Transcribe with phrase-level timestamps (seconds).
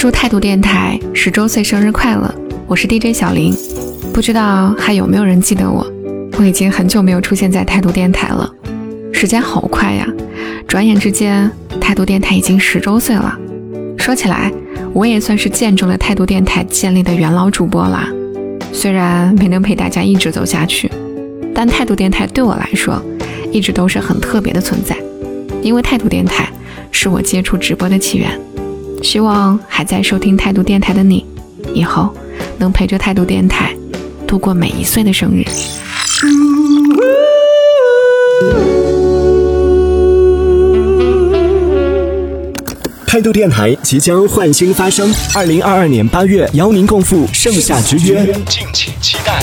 [0.00, 2.34] 祝态度电台十周岁生日快乐！
[2.66, 3.52] 我是 DJ 小林，
[4.14, 5.86] 不知道还有没有人记得我？
[6.38, 8.50] 我已经很久没有出现在态度电台了，
[9.12, 10.08] 时间好快呀，
[10.66, 13.38] 转眼之间态度电台已经十周岁了。
[13.98, 14.50] 说起来，
[14.94, 18.08] 我也算是见证了态度电台建立的元老主播啦。
[18.72, 20.90] 虽然没能陪大家一直走下去，
[21.54, 22.98] 但态度电台对我来说
[23.52, 24.96] 一直都是很特别的存在，
[25.60, 26.48] 因为态度电台
[26.90, 28.30] 是我接触直播的起源。
[29.02, 31.24] 希望还在收听态度电台的你，
[31.74, 32.14] 以后
[32.58, 33.74] 能陪着态度电台
[34.26, 35.44] 度过每一岁的生日。
[43.06, 49.42] 态度电台即将焕新发声，二零二二年八月邀您共赴盛夏之约，敬请期待。